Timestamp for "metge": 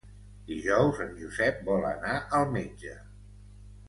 2.57-2.97